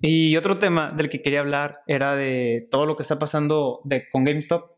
Y 0.00 0.36
otro 0.36 0.58
tema 0.58 0.92
del 0.96 1.08
que 1.08 1.22
quería 1.22 1.40
hablar 1.40 1.82
era 1.86 2.14
de 2.14 2.68
todo 2.70 2.86
lo 2.86 2.96
que 2.96 3.02
está 3.02 3.18
pasando 3.18 3.80
de, 3.84 4.08
con 4.10 4.24
GameStop. 4.24 4.72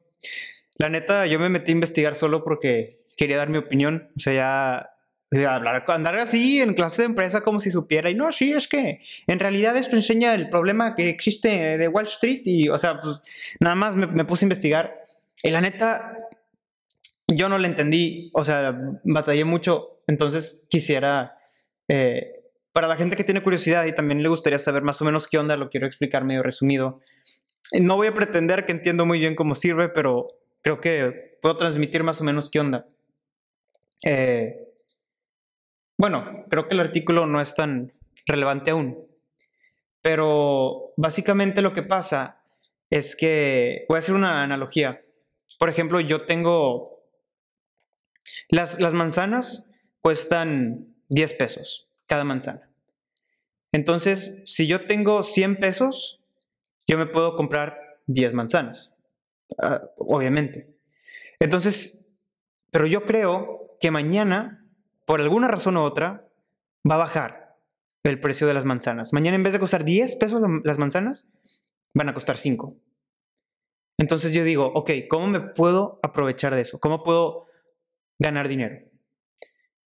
La 0.76 0.88
neta, 0.88 1.26
yo 1.26 1.38
me 1.38 1.48
metí 1.48 1.72
a 1.72 1.74
investigar 1.74 2.14
solo 2.14 2.42
porque 2.42 3.04
quería 3.16 3.36
dar 3.36 3.50
mi 3.50 3.58
opinión. 3.58 4.10
O 4.16 4.20
sea, 4.20 4.32
ya 4.32 5.54
hablar, 5.54 5.84
andar 5.88 6.16
así 6.18 6.60
en 6.60 6.74
clase 6.74 7.02
de 7.02 7.06
empresa 7.06 7.42
como 7.42 7.60
si 7.60 7.70
supiera. 7.70 8.10
Y 8.10 8.14
no, 8.14 8.32
sí, 8.32 8.52
es 8.52 8.66
que 8.66 8.98
en 9.26 9.38
realidad 9.38 9.76
esto 9.76 9.94
enseña 9.94 10.34
el 10.34 10.48
problema 10.48 10.94
que 10.94 11.08
existe 11.08 11.78
de 11.78 11.88
Wall 11.88 12.06
Street. 12.06 12.42
Y, 12.46 12.68
o 12.68 12.78
sea, 12.78 12.98
pues 12.98 13.22
nada 13.60 13.74
más 13.74 13.94
me, 13.94 14.24
puse 14.24 14.44
a 14.44 14.46
investigar. 14.46 15.02
Y 15.42 15.50
la 15.50 15.60
neta, 15.60 16.16
yo 17.28 17.48
no 17.48 17.58
le 17.58 17.68
entendí. 17.68 18.30
O 18.32 18.44
sea, 18.44 18.76
batallé 19.04 19.44
mucho. 19.44 20.02
Entonces 20.06 20.62
quisiera, 20.68 21.36
eh, 21.88 22.39
para 22.72 22.86
la 22.86 22.96
gente 22.96 23.16
que 23.16 23.24
tiene 23.24 23.42
curiosidad 23.42 23.84
y 23.86 23.94
también 23.94 24.22
le 24.22 24.28
gustaría 24.28 24.58
saber 24.58 24.82
más 24.82 25.00
o 25.02 25.04
menos 25.04 25.28
qué 25.28 25.38
onda, 25.38 25.56
lo 25.56 25.70
quiero 25.70 25.86
explicar 25.86 26.24
medio 26.24 26.42
resumido. 26.42 27.00
No 27.72 27.96
voy 27.96 28.08
a 28.08 28.14
pretender 28.14 28.66
que 28.66 28.72
entiendo 28.72 29.06
muy 29.06 29.18
bien 29.18 29.34
cómo 29.34 29.54
sirve, 29.54 29.88
pero 29.88 30.28
creo 30.62 30.80
que 30.80 31.38
puedo 31.42 31.56
transmitir 31.56 32.04
más 32.04 32.20
o 32.20 32.24
menos 32.24 32.50
qué 32.50 32.60
onda. 32.60 32.86
Eh, 34.04 34.56
bueno, 35.98 36.44
creo 36.48 36.68
que 36.68 36.74
el 36.74 36.80
artículo 36.80 37.26
no 37.26 37.40
es 37.40 37.54
tan 37.54 37.92
relevante 38.26 38.70
aún, 38.70 39.06
pero 40.00 40.92
básicamente 40.96 41.62
lo 41.62 41.74
que 41.74 41.82
pasa 41.82 42.42
es 42.88 43.16
que, 43.16 43.84
voy 43.88 43.96
a 43.96 43.98
hacer 44.00 44.14
una 44.14 44.42
analogía. 44.42 45.02
Por 45.58 45.68
ejemplo, 45.68 46.00
yo 46.00 46.24
tengo, 46.26 47.04
las, 48.48 48.80
las 48.80 48.94
manzanas 48.94 49.68
cuestan 50.00 50.94
10 51.10 51.34
pesos 51.34 51.89
cada 52.10 52.24
manzana. 52.24 52.68
Entonces, 53.72 54.42
si 54.44 54.66
yo 54.66 54.86
tengo 54.86 55.24
100 55.24 55.60
pesos, 55.60 56.20
yo 56.86 56.98
me 56.98 57.06
puedo 57.06 57.36
comprar 57.36 57.78
10 58.08 58.34
manzanas, 58.34 58.94
ah, 59.62 59.80
obviamente. 59.96 60.76
Entonces, 61.38 62.12
pero 62.70 62.86
yo 62.86 63.06
creo 63.06 63.78
que 63.80 63.90
mañana 63.90 64.60
por 65.10 65.20
alguna 65.20 65.48
razón 65.48 65.76
u 65.76 65.80
otra, 65.80 66.28
va 66.88 66.94
a 66.94 66.98
bajar 66.98 67.56
el 68.04 68.20
precio 68.20 68.46
de 68.46 68.54
las 68.54 68.64
manzanas. 68.64 69.12
Mañana 69.12 69.34
en 69.34 69.42
vez 69.42 69.52
de 69.52 69.58
costar 69.58 69.84
10 69.84 70.14
pesos 70.14 70.40
las 70.62 70.78
manzanas, 70.78 71.28
van 71.94 72.08
a 72.08 72.14
costar 72.14 72.38
5. 72.38 72.76
Entonces 73.98 74.30
yo 74.30 74.44
digo, 74.44 74.66
ok, 74.72 74.92
¿cómo 75.08 75.26
me 75.26 75.40
puedo 75.40 75.98
aprovechar 76.04 76.54
de 76.54 76.60
eso? 76.60 76.78
¿Cómo 76.78 77.02
puedo 77.02 77.46
ganar 78.20 78.46
dinero? 78.46 78.86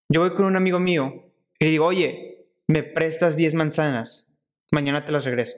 Yo 0.09 0.21
voy 0.21 0.35
con 0.35 0.45
un 0.45 0.57
amigo 0.57 0.77
mío 0.77 1.24
y 1.59 1.65
digo, 1.65 1.85
oye, 1.85 2.47
me 2.67 2.83
prestas 2.83 3.35
10 3.35 3.53
manzanas, 3.53 4.31
mañana 4.71 5.05
te 5.05 5.11
las 5.11 5.25
regreso. 5.25 5.57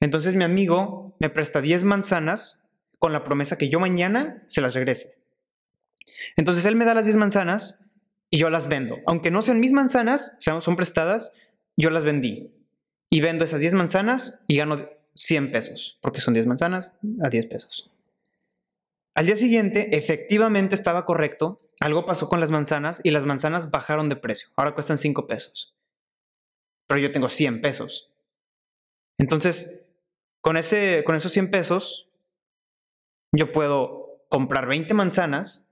Entonces 0.00 0.34
mi 0.34 0.44
amigo 0.44 1.16
me 1.20 1.30
presta 1.30 1.60
10 1.60 1.84
manzanas 1.84 2.62
con 2.98 3.12
la 3.12 3.24
promesa 3.24 3.56
que 3.56 3.68
yo 3.68 3.78
mañana 3.80 4.42
se 4.46 4.60
las 4.60 4.74
regrese. 4.74 5.18
Entonces 6.36 6.64
él 6.64 6.76
me 6.76 6.84
da 6.84 6.94
las 6.94 7.04
10 7.04 7.16
manzanas 7.16 7.80
y 8.30 8.38
yo 8.38 8.50
las 8.50 8.68
vendo. 8.68 8.98
Aunque 9.06 9.30
no 9.30 9.42
sean 9.42 9.60
mis 9.60 9.72
manzanas, 9.72 10.36
son 10.38 10.76
prestadas, 10.76 11.32
yo 11.76 11.90
las 11.90 12.04
vendí. 12.04 12.52
Y 13.10 13.20
vendo 13.20 13.44
esas 13.44 13.60
10 13.60 13.74
manzanas 13.74 14.42
y 14.48 14.56
gano 14.56 14.88
100 15.14 15.52
pesos, 15.52 15.98
porque 16.00 16.20
son 16.20 16.34
10 16.34 16.46
manzanas 16.46 16.94
a 17.20 17.28
10 17.28 17.46
pesos. 17.46 17.90
Al 19.14 19.26
día 19.26 19.36
siguiente, 19.36 19.96
efectivamente 19.96 20.74
estaba 20.74 21.04
correcto, 21.04 21.60
algo 21.80 22.06
pasó 22.06 22.28
con 22.28 22.40
las 22.40 22.50
manzanas 22.50 23.00
y 23.02 23.10
las 23.10 23.24
manzanas 23.24 23.70
bajaron 23.70 24.08
de 24.08 24.16
precio. 24.16 24.48
Ahora 24.56 24.74
cuestan 24.74 24.98
5 24.98 25.26
pesos. 25.26 25.74
Pero 26.86 27.00
yo 27.00 27.12
tengo 27.12 27.28
100 27.28 27.60
pesos. 27.60 28.10
Entonces, 29.18 29.86
con, 30.40 30.56
ese, 30.56 31.02
con 31.04 31.16
esos 31.16 31.32
100 31.32 31.50
pesos, 31.50 32.08
yo 33.32 33.52
puedo 33.52 34.24
comprar 34.28 34.66
20 34.66 34.94
manzanas 34.94 35.68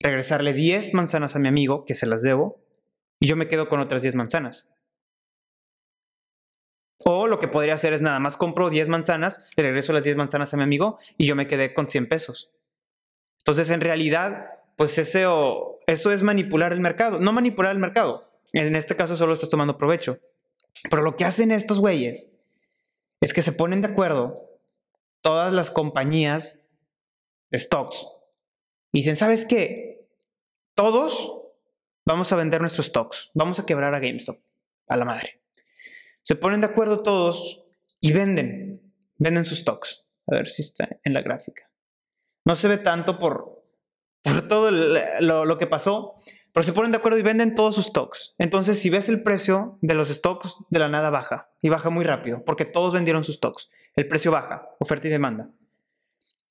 regresarle 0.00 0.52
10 0.52 0.94
manzanas 0.94 1.36
a 1.36 1.38
mi 1.38 1.48
amigo, 1.48 1.84
que 1.84 1.94
se 1.94 2.06
las 2.06 2.22
debo, 2.22 2.60
y 3.20 3.26
yo 3.26 3.36
me 3.36 3.48
quedo 3.48 3.68
con 3.68 3.80
otras 3.80 4.02
10 4.02 4.14
manzanas. 4.14 4.68
O 6.98 7.26
lo 7.26 7.38
que 7.38 7.48
podría 7.48 7.74
hacer 7.74 7.92
es 7.92 8.02
nada 8.02 8.18
más 8.18 8.36
compro 8.36 8.68
10 8.68 8.88
manzanas, 8.88 9.44
le 9.56 9.62
regreso 9.62 9.92
las 9.92 10.04
10 10.04 10.16
manzanas 10.16 10.52
a 10.52 10.56
mi 10.56 10.64
amigo 10.64 10.98
y 11.16 11.26
yo 11.26 11.36
me 11.36 11.46
quedé 11.46 11.72
con 11.72 11.88
100 11.88 12.08
pesos. 12.08 12.50
Entonces, 13.38 13.70
en 13.70 13.80
realidad, 13.80 14.55
pues 14.76 14.98
eso, 14.98 15.80
eso 15.86 16.12
es 16.12 16.22
manipular 16.22 16.72
el 16.72 16.80
mercado. 16.80 17.18
No 17.18 17.32
manipular 17.32 17.72
el 17.72 17.78
mercado. 17.78 18.30
En 18.52 18.76
este 18.76 18.96
caso 18.96 19.16
solo 19.16 19.34
estás 19.34 19.50
tomando 19.50 19.78
provecho. 19.78 20.18
Pero 20.90 21.02
lo 21.02 21.16
que 21.16 21.24
hacen 21.24 21.50
estos 21.50 21.78
güeyes 21.78 22.38
es 23.20 23.32
que 23.32 23.42
se 23.42 23.52
ponen 23.52 23.80
de 23.80 23.88
acuerdo 23.88 24.46
todas 25.22 25.52
las 25.52 25.70
compañías 25.70 26.64
de 27.50 27.58
stocks 27.58 28.06
y 28.92 28.98
dicen, 28.98 29.16
¿sabes 29.16 29.44
qué? 29.44 30.08
Todos 30.74 31.42
vamos 32.04 32.32
a 32.32 32.36
vender 32.36 32.60
nuestros 32.60 32.86
stocks, 32.86 33.30
vamos 33.34 33.58
a 33.58 33.66
quebrar 33.66 33.94
a 33.94 33.98
GameStop, 33.98 34.38
a 34.88 34.96
la 34.96 35.04
madre. 35.04 35.42
Se 36.22 36.36
ponen 36.36 36.60
de 36.60 36.68
acuerdo 36.68 37.02
todos 37.02 37.64
y 38.00 38.12
venden, 38.12 38.92
venden 39.16 39.44
sus 39.44 39.58
stocks. 39.58 40.04
A 40.26 40.34
ver 40.36 40.48
si 40.48 40.62
está 40.62 40.88
en 41.04 41.14
la 41.14 41.22
gráfica. 41.22 41.70
No 42.44 42.56
se 42.56 42.68
ve 42.68 42.78
tanto 42.78 43.18
por, 43.18 43.55
por 44.26 44.48
todo 44.48 44.70
lo, 44.70 45.44
lo 45.44 45.58
que 45.58 45.66
pasó, 45.66 46.16
pero 46.52 46.64
se 46.64 46.72
ponen 46.72 46.90
de 46.90 46.98
acuerdo 46.98 47.18
y 47.18 47.22
venden 47.22 47.54
todos 47.54 47.74
sus 47.74 47.86
stocks. 47.86 48.34
Entonces, 48.38 48.78
si 48.78 48.90
ves 48.90 49.08
el 49.08 49.22
precio 49.22 49.78
de 49.82 49.94
los 49.94 50.08
stocks, 50.08 50.56
de 50.70 50.78
la 50.78 50.88
nada 50.88 51.10
baja. 51.10 51.50
Y 51.62 51.68
baja 51.68 51.90
muy 51.90 52.04
rápido, 52.04 52.44
porque 52.44 52.64
todos 52.64 52.92
vendieron 52.94 53.24
sus 53.24 53.36
stocks. 53.36 53.68
El 53.94 54.08
precio 54.08 54.30
baja, 54.30 54.68
oferta 54.78 55.06
y 55.06 55.10
demanda. 55.10 55.50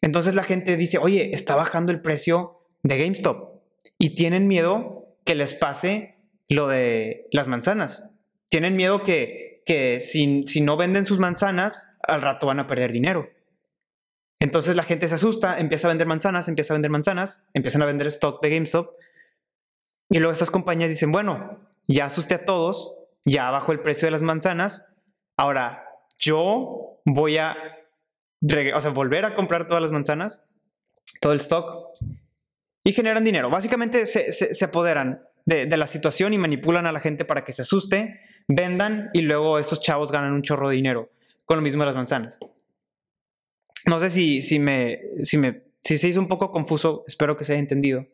Entonces 0.02 0.36
la 0.36 0.44
gente 0.44 0.78
dice, 0.78 1.00
oye, 1.00 1.31
está 1.34 1.56
bajando 1.56 1.91
el 1.91 2.02
precio 2.02 2.59
de 2.84 3.00
GameStop 3.00 3.62
y 3.97 4.12
tienen 4.12 4.47
miedo 4.47 5.07
que 5.24 5.34
les 5.34 5.56
pase 5.56 6.18
lo 6.50 6.68
de 6.68 7.28
las 7.31 7.47
manzanas. 7.47 8.09
Tienen 8.52 8.75
miedo 8.75 9.03
que, 9.03 9.63
que 9.66 10.02
si, 10.02 10.46
si 10.47 10.62
no 10.62 10.78
venden 10.78 11.07
sus 11.07 11.18
manzanas, 11.18 11.90
al 12.03 12.22
rato 12.22 12.46
van 12.46 12.59
a 12.59 12.68
perder 12.68 12.92
dinero. 12.92 13.30
Entonces 14.40 14.75
la 14.75 14.84
gente 14.84 15.07
se 15.07 15.16
asusta, 15.16 15.57
empieza 15.59 15.88
a 15.88 15.90
vender 15.90 16.07
manzanas, 16.07 16.47
empieza 16.47 16.73
a 16.73 16.75
vender 16.75 16.91
manzanas, 16.91 17.44
empiezan 17.53 17.81
a 17.81 17.85
vender 17.85 18.07
stock 18.07 18.41
de 18.41 18.50
GameStop. 18.50 18.96
Y 20.09 20.19
luego 20.19 20.34
estas 20.34 20.51
compañías 20.51 20.90
dicen, 20.90 21.12
bueno, 21.12 21.59
ya 21.88 22.06
asusté 22.06 22.35
a 22.35 22.45
todos, 22.45 22.97
ya 23.24 23.50
bajó 23.50 23.72
el 23.72 23.79
precio 23.79 24.07
de 24.07 24.12
las 24.12 24.22
manzanas, 24.22 24.88
ahora 25.38 25.84
yo 26.18 27.00
voy 27.06 27.38
a 27.38 27.57
volver 28.94 29.25
a 29.25 29.35
comprar 29.35 29.68
todas 29.68 29.81
las 29.81 29.91
manzanas, 29.91 30.45
todo 31.22 31.34
el 31.34 31.40
stock, 31.40 31.97
y 32.84 32.94
generan 32.94 33.24
dinero. 33.24 33.50
Básicamente 33.50 34.06
se, 34.06 34.66
apoderan 34.66 35.24
de, 35.45 35.66
la 35.66 35.88
situación 35.88 36.34
y 36.34 36.38
manipulan 36.38 36.85
a 36.85 36.91
la 36.91 37.00
gente 37.00 37.25
para 37.25 37.44
que 37.44 37.51
se 37.51 37.63
asuste, 37.63 38.22
vendan 38.47 39.09
y 39.13 39.22
luego 39.22 39.59
estos 39.59 39.81
chavos 39.81 40.12
ganan 40.12 40.34
un 40.34 40.44
chorro 40.44 40.69
de 40.69 40.75
dinero 40.75 41.09
con 41.45 41.57
lo 41.57 41.63
mismo 41.63 41.81
de 41.81 41.88
las 41.88 41.95
manzanas. 41.95 42.40
No 43.85 44.00
sé 44.00 44.09
si, 44.09 44.41
si, 44.41 44.59
me, 44.59 45.01
si, 45.23 45.38
me, 45.38 45.63
si 45.84 45.97
se 45.97 46.07
hizo 46.07 46.19
un 46.19 46.28
poco 46.28 46.51
confuso, 46.51 47.03
espero 47.07 47.38
que 47.38 47.46
se 47.46 47.53
haya 47.53 47.62
entendido. 47.62 48.07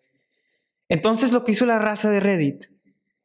Entonces 0.90 1.32
lo 1.32 1.46
que 1.46 1.54
hizo 1.54 1.66
la 1.66 1.80
raza 1.80 2.10
de 2.10 2.20
Reddit 2.20 2.66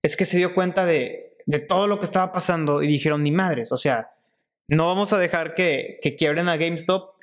es 0.03 0.17
que 0.17 0.25
se 0.25 0.37
dio 0.37 0.55
cuenta 0.55 0.87
de, 0.87 1.37
de 1.47 1.61
todo 1.61 1.87
lo 1.87 1.99
que 1.99 2.07
estaba 2.07 2.33
pasando 2.33 2.83
y 2.83 2.87
dijeron, 2.87 3.23
ni 3.23 3.31
madres, 3.31 3.73
o 3.73 3.77
sea, 3.77 4.11
no 4.69 4.87
vamos 4.87 5.13
a 5.13 5.19
dejar 5.19 5.55
que, 5.55 6.01
quiebren 6.19 6.49
a 6.49 6.57
GameStop. 6.57 7.15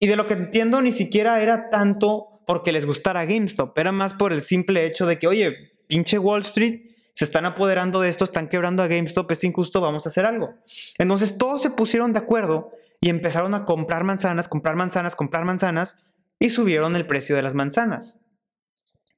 Y 0.00 0.06
de 0.06 0.16
lo 0.16 0.26
que 0.26 0.34
entiendo, 0.34 0.80
ni 0.80 0.92
siquiera 0.92 1.40
era 1.42 1.70
tanto 1.70 2.40
porque 2.46 2.72
les 2.72 2.86
gustara 2.86 3.26
GameStop, 3.26 3.76
era 3.78 3.92
más 3.92 4.14
por 4.14 4.32
el 4.32 4.40
simple 4.40 4.86
hecho 4.86 5.06
de 5.06 5.18
que, 5.18 5.26
oye, 5.26 5.54
pinche 5.86 6.18
Wall 6.18 6.42
Street, 6.42 6.82
se 7.12 7.24
están 7.24 7.44
apoderando 7.44 8.00
de 8.00 8.08
esto, 8.08 8.24
están 8.24 8.48
quebrando 8.48 8.82
a 8.82 8.86
GameStop, 8.86 9.30
es 9.32 9.44
injusto, 9.44 9.80
vamos 9.80 10.06
a 10.06 10.08
hacer 10.08 10.24
algo. 10.24 10.54
Entonces 10.98 11.36
todos 11.36 11.62
se 11.62 11.70
pusieron 11.70 12.12
de 12.12 12.20
acuerdo 12.20 12.72
y 13.00 13.10
empezaron 13.10 13.54
a 13.54 13.64
comprar 13.64 14.04
manzanas, 14.04 14.48
comprar 14.48 14.76
manzanas, 14.76 15.14
comprar 15.14 15.44
manzanas 15.44 16.00
y 16.38 16.50
subieron 16.50 16.96
el 16.96 17.06
precio 17.06 17.36
de 17.36 17.42
las 17.42 17.54
manzanas. 17.54 18.24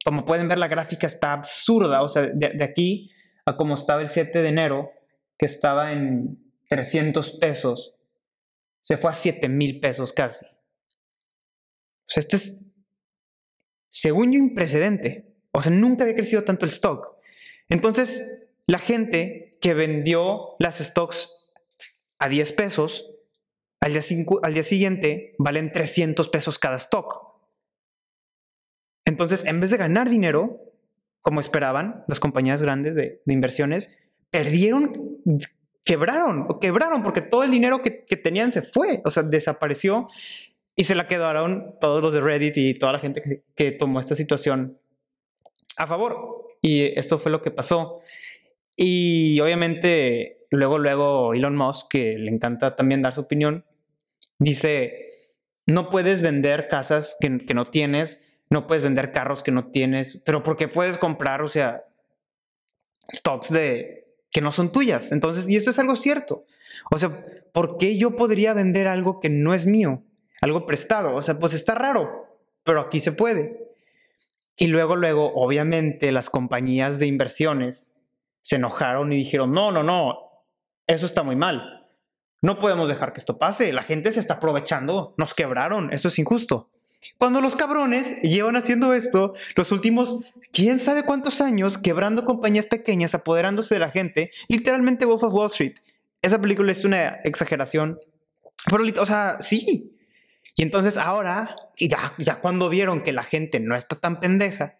Como 0.05 0.25
pueden 0.25 0.49
ver, 0.49 0.59
la 0.59 0.69
gráfica 0.69 1.07
está 1.07 1.33
absurda, 1.33 2.03
o 2.03 2.09
sea, 2.09 2.29
de, 2.33 2.63
aquí 2.65 3.11
a 3.45 3.57
como 3.57 3.75
estaba 3.75 4.01
el 4.03 4.09
7 4.09 4.43
de 4.43 4.49
enero, 4.49 4.91
que 5.39 5.47
estaba 5.47 5.93
en 5.93 6.39
300 6.69 7.39
pesos, 7.39 7.95
se 8.81 8.97
fue 8.97 9.11
a 9.11 9.15
7 9.15 9.49
mil 9.49 9.81
pesos 9.81 10.13
casi. 10.13 10.45
O 10.45 12.13
sea, 12.13 12.23
esto 12.23 12.37
es, 12.37 12.73
según 13.89 14.33
yo, 14.33 14.39
imprecedente. 14.39 15.37
O 15.53 15.63
sea, 15.63 15.73
nunca 15.73 16.05
había 16.05 16.15
crecido 16.15 16.45
tanto 16.45 16.65
el 16.65 16.71
stock. 16.71 17.17
Entonces, 17.69 18.49
la 18.67 18.79
gente 18.79 19.59
que 19.61 19.75
vendió 19.75 20.57
las 20.59 20.79
stocks 20.79 21.51
a 22.19 22.29
10 22.29 22.53
pesos, 22.53 23.10
al 23.81 23.93
día, 23.93 24.03
al 24.43 24.55
día 24.55 24.63
siguiente 24.63 25.35
valen 25.39 25.73
300 25.73 26.29
pesos 26.29 26.59
cada 26.59 26.77
stock. 26.77 27.31
Entonces, 29.05 29.45
en 29.45 29.61
vez 29.61 29.71
de 29.71 29.79
ganar 29.79 30.09
dinero, 30.09 30.61
como 31.23 31.41
esperaban 31.41 32.05
las 32.09 32.21
compañías 32.21 32.63
grandes 32.63 32.95
de, 32.95 33.23
inversiones, 33.27 33.95
perdieron 34.31 35.19
quebraron, 35.83 36.61
quebraron 36.61 37.03
porque 37.03 37.21
todo 37.23 37.43
el 37.43 37.51
dinero 37.51 37.83
que, 37.83 38.05
que 38.05 38.17
tenían 38.17 38.53
se 38.53 38.63
fue, 38.63 39.01
o 39.05 39.11
sea, 39.11 39.23
desapareció 39.23 40.09
y 40.77 40.85
se 40.85 40.95
la 40.95 41.09
quedaron 41.09 41.77
todos 41.81 42.03
los 42.03 42.15
de 42.15 42.21
Reddit 42.21 42.57
y 42.59 42.75
toda 42.75 42.93
la 42.93 42.99
gente 42.99 43.21
que, 43.23 43.43
que 43.55 43.73
tomó 43.73 43.99
esta 43.99 44.15
situación 44.15 44.79
a 45.77 45.87
favor. 45.87 46.47
Y 46.63 46.99
esto 46.99 47.19
fue 47.19 47.33
lo 47.33 47.43
que 47.43 47.51
pasó. 47.51 48.03
Y 48.77 49.41
obviamente 49.41 50.47
luego, 50.51 50.79
luego 50.79 51.35
Elon 51.35 51.57
Musk, 51.57 51.89
que 51.89 52.19
le 52.19 52.31
encanta 52.31 52.77
también 52.77 53.03
dar 53.03 53.15
su 53.15 53.23
opinión, 53.23 53.65
dice, 54.41 55.07
no 55.67 55.91
puedes 55.91 56.23
vender 56.23 56.69
casas 56.69 57.17
que, 57.21 57.29
no 57.29 57.65
tienes, 57.67 58.33
no 58.49 58.67
puedes 58.67 58.83
vender 58.83 59.13
carros 59.13 59.45
que 59.45 59.53
no 59.53 59.71
tienes, 59.71 60.21
pero 60.27 60.43
porque 60.43 60.67
puedes 60.67 60.99
comprar, 60.99 61.43
o 61.43 61.49
sea, 61.49 61.85
stocks 63.13 63.51
de 63.51 64.09
que 64.33 64.41
no 64.41 64.51
son 64.51 64.73
tuyas. 64.73 65.13
Entonces, 65.13 65.49
y 65.49 65.57
esto 65.57 65.71
es 65.71 65.79
algo 65.79 65.95
cierto. 65.95 66.45
O 66.91 66.99
sea, 66.99 67.11
¿por 67.53 67.79
qué 67.79 67.97
yo 67.97 68.17
podría 68.17 68.55
vender 68.55 68.89
algo 68.89 69.21
que 69.21 69.29
no 69.29 69.55
es 69.55 69.67
mío? 69.67 70.03
Algo 70.41 70.67
prestado. 70.67 71.15
O 71.15 71.23
sea, 71.23 71.39
pues 71.39 71.55
está 71.55 71.75
raro, 71.75 72.27
pero 72.65 72.81
aquí 72.81 72.99
se 72.99 73.13
puede. 73.13 73.71
Y 74.57 74.67
luego, 74.69 74.97
luego, 74.97 75.33
obviamente, 75.35 76.13
las 76.13 76.31
compañías 76.31 76.99
de 76.99 77.07
inversiones 77.07 78.01
se 78.41 78.57
enojaron 78.57 79.13
y 79.13 79.17
dijeron, 79.17 79.53
no, 79.53 79.71
no, 79.71 79.83
no, 79.83 80.19
eso 80.87 81.07
está 81.07 81.23
muy 81.23 81.37
mal. 81.37 81.80
No 82.43 82.59
podemos 82.59 82.89
dejar 82.89 83.13
que 83.13 83.21
esto 83.21 83.39
pase. 83.39 83.73
La 83.73 83.83
gente 83.83 84.13
se 84.13 84.21
está 84.21 84.35
aprovechando. 84.35 85.15
Nos 85.19 85.35
quebraron. 85.35 85.93
Esto 85.93 86.09
es 86.09 86.19
injusto. 86.19 86.71
Cuando 87.19 87.41
los 87.41 87.57
cabrones 87.57 88.21
llevan 88.23 88.57
haciendo 88.57 88.93
esto 88.93 89.33
los 89.57 89.73
últimos 89.73 90.37
quién 90.53 90.79
sabe 90.79 91.05
cuántos 91.05 91.41
años, 91.41 91.79
quebrando 91.79 92.25
compañías 92.25 92.67
pequeñas, 92.67 93.15
apoderándose 93.15 93.75
de 93.75 93.79
la 93.79 93.91
gente, 93.91 94.31
literalmente 94.49 95.07
Wolf 95.07 95.23
of 95.23 95.33
Wall 95.33 95.51
Street. 95.51 95.77
Esa 96.23 96.41
película 96.41 96.73
es 96.73 96.85
una 96.85 97.21
exageración. 97.25 97.99
Pero, 98.69 98.85
o 99.01 99.07
sea, 99.07 99.39
sí. 99.41 99.97
Y 100.57 100.63
entonces 100.63 100.99
ahora, 100.99 101.57
ya, 101.79 102.13
ya 102.19 102.41
cuando 102.41 102.69
vieron 102.69 103.03
que 103.03 103.13
la 103.13 103.23
gente 103.23 103.61
no 103.61 103.75
está 103.75 103.97
tan 103.97 104.21
pendeja, 104.21 104.79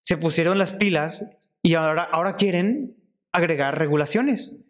se 0.00 0.16
pusieron 0.16 0.58
las 0.58 0.72
pilas 0.72 1.26
y 1.62 1.74
ahora, 1.74 2.04
ahora 2.04 2.36
quieren 2.36 2.96
agregar 3.32 3.78
regulaciones. 3.78 4.62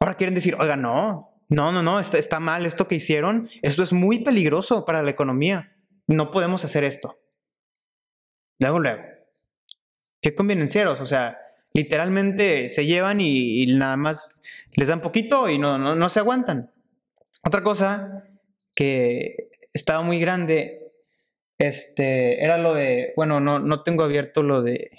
Ahora 0.00 0.14
quieren 0.14 0.34
decir, 0.34 0.56
oiga, 0.58 0.76
no, 0.76 1.42
no, 1.48 1.72
no, 1.72 1.82
no, 1.82 1.98
está, 1.98 2.40
mal 2.40 2.66
esto 2.66 2.88
que 2.88 2.96
hicieron. 2.96 3.48
Esto 3.62 3.82
es 3.82 3.92
muy 3.92 4.20
peligroso 4.22 4.84
para 4.84 5.02
la 5.02 5.10
economía. 5.10 5.76
No 6.06 6.30
podemos 6.30 6.64
hacer 6.64 6.84
esto. 6.84 7.18
Luego, 8.58 8.80
luego. 8.80 9.02
Qué 10.20 10.34
convenencieros, 10.34 11.00
o 11.00 11.06
sea, 11.06 11.38
literalmente 11.72 12.68
se 12.68 12.86
llevan 12.86 13.20
y, 13.20 13.66
nada 13.66 13.96
más 13.96 14.42
les 14.72 14.88
dan 14.88 15.00
poquito 15.00 15.48
y 15.48 15.58
no, 15.58 15.78
no, 15.78 15.94
no 15.94 16.08
se 16.08 16.18
aguantan. 16.18 16.72
Otra 17.44 17.62
cosa 17.62 18.24
que 18.74 19.48
estaba 19.72 20.02
muy 20.02 20.18
grande, 20.18 20.92
este, 21.56 22.44
era 22.44 22.58
lo 22.58 22.74
de, 22.74 23.12
bueno, 23.16 23.40
no, 23.40 23.58
no 23.58 23.82
tengo 23.82 24.02
abierto 24.04 24.42
lo 24.42 24.62
de 24.62 24.90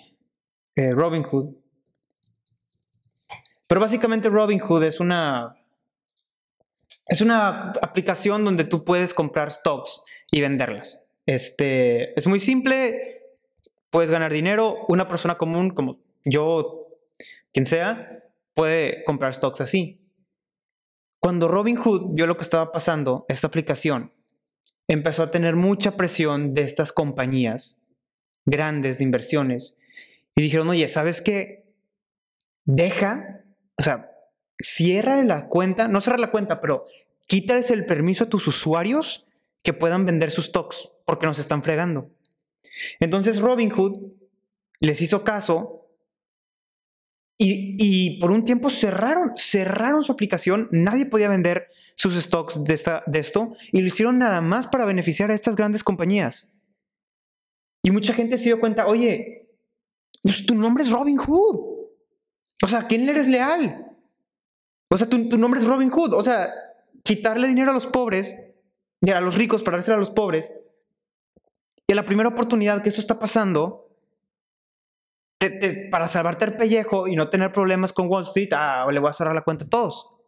eh, 0.76 0.92
Robinhood. 0.92 1.59
Pero 3.70 3.82
básicamente 3.82 4.30
Robinhood 4.30 4.84
es 4.84 5.00
una 5.00 5.56
es 7.08 7.22
una 7.22 7.72
aplicación 7.84 8.44
donde 8.44 8.64
tú 8.64 8.84
puedes 8.84 9.14
comprar 9.14 9.52
stocks 9.52 10.02
y 10.32 10.42
venderlas. 10.42 11.08
Este, 11.28 12.20
es 12.20 12.26
muy 12.26 12.40
simple, 12.40 13.22
puedes 13.92 14.10
ganar 14.10 14.34
dinero. 14.34 14.86
Una 14.88 15.08
persona 15.08 15.38
común 15.38 15.70
como 15.70 16.00
yo, 16.26 16.88
quien 17.54 17.68
sea, 17.68 18.24
puede 18.56 19.04
comprar 19.04 19.36
stocks 19.36 19.62
así. 19.62 20.02
Cuando 21.20 21.48
Robinhood 21.48 22.16
vio 22.16 22.26
lo 22.26 22.38
que 22.38 22.44
estaba 22.44 22.72
pasando, 22.72 23.26
esta 23.30 23.46
aplicación 23.46 24.12
empezó 24.88 25.22
a 25.22 25.30
tener 25.30 25.56
mucha 25.56 25.96
presión 25.96 26.56
de 26.56 26.64
estas 26.64 26.92
compañías 26.92 27.84
grandes 28.46 28.98
de 28.98 29.04
inversiones 29.04 29.78
y 30.36 30.42
dijeron, 30.42 30.70
oye, 30.70 30.88
¿sabes 30.88 31.22
qué? 31.22 31.72
Deja, 32.66 33.46
o 33.80 33.84
sea, 33.84 34.12
cierra 34.60 35.24
la 35.24 35.48
cuenta, 35.48 35.88
no 35.88 36.02
cierra 36.02 36.18
la 36.18 36.32
cuenta, 36.32 36.60
pero 36.60 36.86
quítales 37.28 37.72
el 37.72 37.86
permiso 37.86 38.26
a 38.26 38.30
tus 38.30 38.46
usuarios 38.48 39.26
que 39.64 39.74
puedan 39.74 40.06
vender 40.06 40.32
sus 40.32 40.46
stocks, 40.46 40.90
porque 41.06 41.26
nos 41.26 41.40
están 41.40 41.64
fregando. 41.64 42.12
Entonces 43.00 43.40
Robinhood 43.40 44.12
les 44.80 45.02
hizo 45.02 45.24
caso 45.24 45.88
y, 47.42 48.20
por 48.20 48.32
un 48.32 48.44
tiempo 48.44 48.70
cerraron, 48.70 49.32
cerraron 49.38 50.04
su 50.04 50.12
aplicación, 50.12 50.68
nadie 50.72 51.06
podía 51.06 51.30
vender 51.30 51.70
sus 51.96 52.16
stocks 52.16 52.62
de, 52.66 52.74
esta, 52.74 53.02
de 53.06 53.20
esto 53.20 53.54
y 53.72 53.80
lo 53.80 53.88
hicieron 53.88 54.18
nada 54.18 54.42
más 54.42 54.68
para 54.68 54.84
beneficiar 54.84 55.32
a 55.32 55.36
estas 55.36 55.56
grandes 55.56 55.86
compañías. 55.86 56.52
Y 57.82 57.92
mucha 57.92 58.14
gente 58.14 58.38
se 58.38 58.46
dio 58.46 58.60
cuenta, 58.60 58.88
oye, 58.88 59.48
pues 60.22 60.46
tu 60.46 60.54
nombre 60.54 60.84
es 60.84 60.92
Robinhood. 60.92 61.69
O 62.64 62.68
sea, 62.68 62.84
¿quién 62.84 63.08
eres 63.08 63.28
leal? 63.28 63.86
O 64.90 64.98
sea, 64.98 65.08
tu, 65.08 65.18
nombre 65.38 65.60
es 65.60 65.68
Robin 65.68 65.90
Hood. 65.90 66.14
O 66.14 66.24
sea, 66.24 66.52
quitarle 67.04 67.48
dinero 67.48 67.72
a 67.72 67.74
los 67.74 67.88
pobres 67.88 68.36
y 69.02 69.12
a 69.12 69.22
los 69.22 69.36
ricos 69.36 69.64
para 69.64 69.78
dárselo 69.78 69.98
a 69.98 70.00
los 70.00 70.10
pobres. 70.10 70.54
Y 71.88 71.94
a 71.94 71.96
la 71.96 72.06
primera 72.06 72.30
oportunidad 72.30 72.84
que 72.84 72.90
esto 72.90 73.02
está 73.02 73.18
pasando, 73.18 73.90
para 75.90 76.08
salvarte 76.08 76.46
el 76.46 76.58
pellejo 76.58 77.08
y 77.08 77.16
no 77.16 77.30
tener 77.30 77.54
problemas 77.54 77.94
con 77.94 78.08
Wall 78.10 78.26
Street, 78.26 78.50
ah, 78.52 78.86
le 78.92 79.00
voy 79.00 79.10
a 79.10 79.14
cerrar 79.14 79.34
la 79.34 79.42
cuenta 79.42 79.66
a 79.66 79.70
todos. 79.70 80.20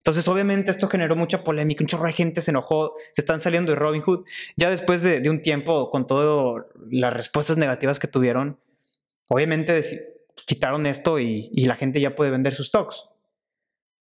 Entonces, 0.00 0.26
obviamente, 0.28 0.70
esto 0.70 0.88
generó 0.88 1.14
mucha 1.14 1.44
polémica. 1.44 1.84
Un 1.84 1.88
chorro 1.88 2.06
de 2.06 2.12
gente 2.12 2.40
se 2.40 2.50
enojó, 2.50 2.94
se 3.12 3.20
están 3.20 3.40
saliendo 3.40 3.72
de 3.72 3.76
Robin 3.76 4.02
Hood. 4.02 4.24
Ya 4.56 4.70
después 4.70 5.02
de, 5.02 5.28
un 5.28 5.42
tiempo, 5.42 5.90
con 5.90 6.06
todas 6.06 6.64
las 6.90 7.12
respuestas 7.12 7.58
negativas 7.58 7.98
que 7.98 8.08
tuvieron, 8.08 8.58
obviamente 9.28 9.72
quitaron 10.46 10.86
esto 10.86 11.18
y, 11.18 11.50
la 11.64 11.76
gente 11.76 12.00
ya 12.00 12.16
puede 12.16 12.30
vender 12.30 12.54
sus 12.54 12.68
stocks. 12.68 13.08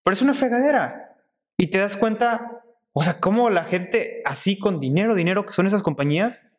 Pero 0.04 0.14
es 0.14 0.22
una 0.22 0.34
fregadera. 0.34 1.18
Y 1.58 1.68
te 1.68 1.78
das 1.78 1.98
cuenta, 1.98 2.64
o 2.94 3.04
sea, 3.04 3.20
cómo 3.20 3.50
la 3.50 3.66
gente 3.66 4.22
así 4.26 4.58
con 4.58 4.80
dinero, 4.80 5.16
dinero 5.16 5.46
que 5.46 5.54
son 5.54 5.68
esas 5.68 5.84
compañías, 5.84 6.54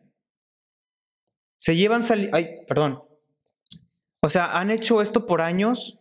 se 1.59 1.77
llevan 1.77 2.03
salir. 2.03 2.31
Ay, 2.33 2.65
perdón. 2.69 3.03
O 4.23 4.31
sea, 4.31 4.59
han 4.59 4.71
hecho 4.71 5.01
esto 5.01 5.27
por 5.27 5.41
años 5.41 5.99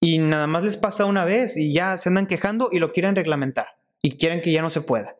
y 0.00 0.18
nada 0.18 0.46
más 0.46 0.64
les 0.64 0.76
pasa 0.76 1.04
una 1.04 1.24
vez 1.24 1.56
y 1.56 1.72
ya 1.74 1.98
se 1.98 2.08
andan 2.08 2.26
quejando 2.26 2.70
y 2.72 2.78
lo 2.78 2.92
quieren 2.92 3.14
reglamentar 3.14 3.78
y 4.02 4.16
quieren 4.16 4.40
que 4.40 4.52
ya 4.52 4.62
no 4.62 4.70
se 4.70 4.80
pueda. 4.80 5.16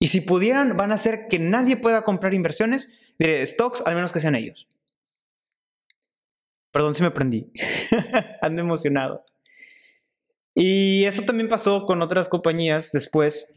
Y 0.00 0.08
si 0.08 0.20
pudieran, 0.20 0.76
van 0.76 0.92
a 0.92 0.94
hacer 0.94 1.26
que 1.28 1.38
nadie 1.38 1.76
pueda 1.76 2.04
comprar 2.04 2.32
inversiones, 2.32 2.92
de 3.18 3.44
stocks, 3.46 3.82
al 3.84 3.96
menos 3.96 4.12
que 4.12 4.20
sean 4.20 4.36
ellos. 4.36 4.68
Perdón 6.78 6.94
si 6.94 7.02
me 7.02 7.10
prendí. 7.10 7.50
Ando 8.40 8.62
emocionado. 8.62 9.24
Y 10.54 11.06
eso 11.06 11.22
también 11.22 11.48
pasó 11.48 11.86
con 11.86 12.00
otras 12.02 12.28
compañías 12.28 12.92
después, 12.92 13.48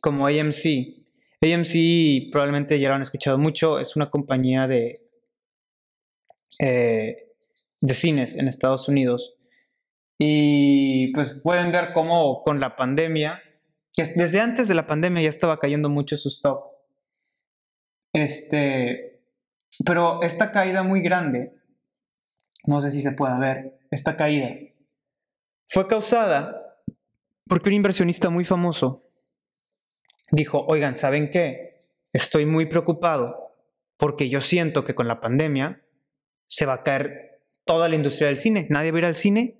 como 0.00 0.26
AMC. 0.26 1.04
AMC 1.42 2.32
probablemente 2.32 2.80
ya 2.80 2.88
lo 2.88 2.94
han 2.94 3.02
escuchado 3.02 3.36
mucho, 3.36 3.78
es 3.78 3.96
una 3.96 4.08
compañía 4.08 4.66
de, 4.66 5.06
eh, 6.58 7.28
de 7.82 7.94
cines 7.94 8.34
en 8.36 8.48
Estados 8.48 8.88
Unidos. 8.88 9.34
Y 10.18 11.12
pues 11.12 11.34
pueden 11.34 11.70
ver 11.70 11.92
cómo 11.92 12.42
con 12.44 12.60
la 12.60 12.76
pandemia, 12.76 13.42
que 13.92 14.04
desde 14.04 14.40
antes 14.40 14.68
de 14.68 14.74
la 14.74 14.86
pandemia 14.86 15.20
ya 15.20 15.28
estaba 15.28 15.58
cayendo 15.58 15.90
mucho 15.90 16.16
su 16.16 16.30
stock. 16.30 16.64
Este, 18.14 19.20
pero 19.84 20.22
esta 20.22 20.50
caída 20.50 20.82
muy 20.82 21.02
grande, 21.02 21.58
no 22.66 22.80
sé 22.80 22.90
si 22.90 23.02
se 23.02 23.12
puede 23.12 23.38
ver, 23.38 23.78
esta 23.90 24.16
caída 24.16 24.50
fue 25.72 25.86
causada 25.86 26.76
porque 27.46 27.70
un 27.70 27.74
inversionista 27.74 28.28
muy 28.28 28.44
famoso 28.44 29.08
dijo, 30.30 30.64
oigan, 30.66 30.96
¿saben 30.96 31.30
qué? 31.30 31.80
Estoy 32.12 32.44
muy 32.44 32.66
preocupado 32.66 33.54
porque 33.96 34.28
yo 34.28 34.42
siento 34.42 34.84
que 34.84 34.94
con 34.94 35.08
la 35.08 35.20
pandemia 35.20 35.82
se 36.48 36.66
va 36.66 36.74
a 36.74 36.82
caer 36.82 37.42
toda 37.64 37.88
la 37.88 37.96
industria 37.96 38.28
del 38.28 38.36
cine. 38.36 38.66
Nadie 38.68 38.90
va 38.90 38.98
a 38.98 39.00
ir 39.00 39.04
al 39.06 39.16
cine 39.16 39.56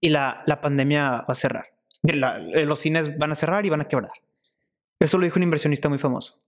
y 0.00 0.08
la, 0.08 0.44
pandemia 0.62 1.10
va 1.10 1.24
a 1.28 1.34
cerrar. 1.34 1.66
Eh, 2.04 2.64
los 2.64 2.80
cines 2.80 3.18
van 3.18 3.32
a 3.32 3.36
cerrar 3.36 3.66
y 3.66 3.68
van 3.68 3.82
a 3.82 3.88
quebrar. 3.88 4.12
Eso 4.98 5.18
lo 5.18 5.24
dijo 5.24 5.38
un 5.38 5.42
inversionista 5.42 5.90
muy 5.90 5.98
famoso. 5.98 6.42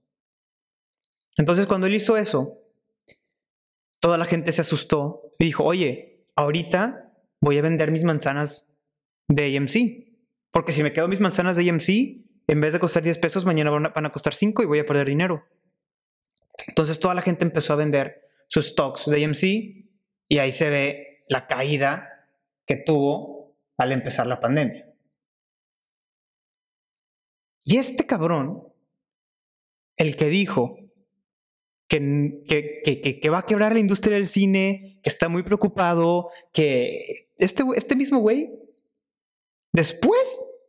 Entonces 1.36 1.66
cuando 1.66 1.86
él 1.86 1.94
hizo 1.94 2.16
eso, 2.16 2.61
toda 4.02 4.18
la 4.18 4.24
gente 4.24 4.50
se 4.50 4.60
asustó 4.60 5.22
y 5.38 5.44
dijo, 5.44 5.62
oye, 5.62 6.26
ahorita 6.34 7.14
voy 7.40 7.56
a 7.56 7.62
vender 7.62 7.92
mis 7.92 8.02
manzanas 8.02 8.74
de 9.28 9.56
AMC. 9.56 10.12
Porque 10.50 10.72
si 10.72 10.82
me 10.82 10.92
quedo 10.92 11.06
mis 11.06 11.20
manzanas 11.20 11.56
de 11.56 11.70
AMC, 11.70 11.88
en 12.48 12.60
vez 12.60 12.72
de 12.72 12.80
costar 12.80 13.04
10 13.04 13.18
pesos, 13.18 13.44
mañana 13.44 13.70
van 13.70 14.06
a, 14.06 14.12
costar 14.12 14.34
5 14.34 14.64
y 14.64 14.66
voy 14.66 14.80
a 14.80 14.86
perder 14.86 15.06
dinero. 15.06 15.44
Entonces 16.66 16.98
toda 16.98 17.14
la 17.14 17.22
gente 17.22 17.44
empezó 17.44 17.74
a 17.74 17.76
vender 17.76 18.28
sus 18.48 18.66
stocks 18.66 19.06
de 19.06 19.24
AMC 19.24 19.42
y 20.28 20.38
ahí 20.38 20.50
se 20.50 20.68
ve 20.68 21.24
la 21.28 21.46
caída 21.46 22.28
que 22.66 22.76
tuvo 22.76 23.56
al 23.78 23.92
empezar 23.92 24.26
la 24.26 24.40
pandemia. 24.40 24.92
Y 27.64 27.76
este 27.76 28.04
cabrón, 28.04 28.66
el 29.96 30.16
que 30.16 30.26
dijo 30.26 30.81
que, 31.98 33.30
va 33.30 33.38
a 33.38 33.46
quebrar 33.46 33.72
la 33.72 33.78
industria 33.78 34.16
del 34.16 34.26
cine, 34.26 34.98
que 35.02 35.10
está 35.10 35.28
muy 35.28 35.42
preocupado, 35.42 36.30
que 36.52 37.28
este, 37.38 37.64
este 37.76 37.96
mismo 37.96 38.18
güey, 38.18 38.50
después 39.72 40.20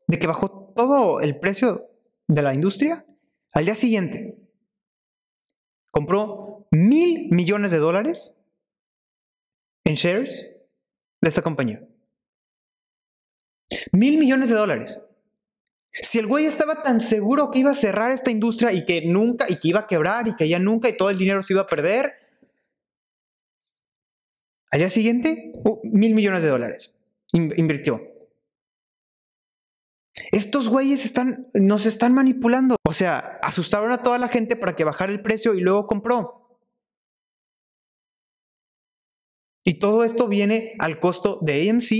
de 0.07 0.19
que 0.19 0.27
bajó 0.27 0.73
todo 0.75 1.21
el 1.21 1.39
precio 1.39 1.89
de 2.27 2.41
la 2.41 2.53
industria, 2.53 3.05
al 3.51 3.65
día 3.65 3.75
siguiente 3.75 4.37
compró 5.91 6.67
mil 6.71 7.29
millones 7.31 7.71
de 7.71 7.77
dólares 7.77 8.35
en 9.83 9.93
shares 9.93 10.55
de 11.21 11.29
esta 11.29 11.43
compañía. 11.43 11.87
Mil 13.91 14.17
millones 14.17 14.49
de 14.49 14.55
dólares. 14.55 14.99
Si 15.93 16.17
el 16.17 16.25
güey 16.25 16.45
estaba 16.45 16.81
tan 16.81 16.99
seguro 16.99 17.51
que 17.51 17.59
iba 17.59 17.71
a 17.71 17.75
cerrar 17.75 18.11
esta 18.11 18.31
industria 18.31 18.73
y 18.73 18.83
que 18.85 19.01
nunca, 19.05 19.45
y 19.47 19.57
que 19.57 19.67
iba 19.67 19.81
a 19.81 19.87
quebrar 19.87 20.27
y 20.27 20.35
que 20.35 20.49
ya 20.49 20.57
nunca 20.57 20.89
y 20.89 20.97
todo 20.97 21.11
el 21.11 21.17
dinero 21.17 21.43
se 21.43 21.53
iba 21.53 21.61
a 21.61 21.67
perder, 21.67 22.13
al 24.71 24.79
día 24.79 24.89
siguiente, 24.89 25.51
uh, 25.53 25.79
mil 25.83 26.15
millones 26.15 26.41
de 26.41 26.49
dólares 26.49 26.93
invirtió. 27.31 28.01
Estos 30.31 30.67
güeyes 30.67 31.05
están, 31.05 31.47
nos 31.53 31.85
están 31.85 32.13
manipulando. 32.13 32.75
O 32.83 32.93
sea, 32.93 33.39
asustaron 33.41 33.91
a 33.91 34.01
toda 34.03 34.17
la 34.17 34.29
gente 34.29 34.55
para 34.55 34.75
que 34.75 34.83
bajara 34.83 35.11
el 35.11 35.21
precio 35.21 35.53
y 35.53 35.61
luego 35.61 35.87
compró. 35.87 36.59
Y 39.63 39.75
todo 39.75 40.03
esto 40.03 40.27
viene 40.27 40.75
al 40.79 40.99
costo 40.99 41.39
de 41.41 41.69
AMC 41.69 41.91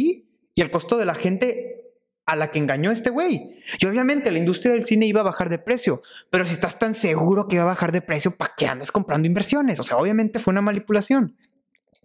y 0.56 0.62
al 0.62 0.72
costo 0.72 0.98
de 0.98 1.06
la 1.06 1.16
gente 1.16 1.83
a 2.26 2.36
la 2.36 2.52
que 2.52 2.60
engañó 2.60 2.92
este 2.92 3.10
güey. 3.10 3.60
Y 3.80 3.86
obviamente 3.86 4.32
la 4.32 4.40
industria 4.40 4.74
del 4.74 4.86
cine 4.86 5.06
iba 5.06 5.22
a 5.22 5.24
bajar 5.24 5.50
de 5.50 5.60
precio, 5.60 6.02
pero 6.30 6.46
si 6.46 6.54
estás 6.54 6.80
tan 6.80 6.94
seguro 6.94 7.48
que 7.48 7.56
iba 7.56 7.64
a 7.64 7.68
bajar 7.68 7.92
de 7.92 8.02
precio, 8.02 8.36
¿para 8.36 8.54
qué 8.58 8.68
andas 8.68 8.92
comprando 8.92 9.28
inversiones? 9.28 9.80
O 9.80 9.84
sea, 9.84 9.98
obviamente 9.98 10.40
fue 10.40 10.52
una 10.52 10.62
manipulación. 10.62 11.38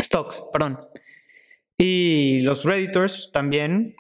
Stocks, 0.01 0.43
perdón. 0.53 0.79
Y 1.77 2.41
los 2.43 2.65
Redditors 2.65 3.31
también 3.33 3.95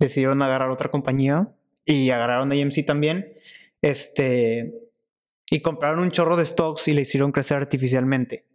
decidieron 0.00 0.40
agarrar 0.42 0.70
otra 0.70 0.90
compañía 0.90 1.48
y 1.84 2.10
agarraron 2.10 2.50
AMC 2.52 2.84
también. 2.86 3.34
Este, 3.82 4.72
y 5.50 5.60
compraron 5.60 6.00
un 6.00 6.10
chorro 6.10 6.36
de 6.36 6.46
stocks 6.46 6.88
y 6.88 6.94
le 6.94 7.02
hicieron 7.02 7.32
crecer 7.32 7.58
artificialmente. 7.58 8.46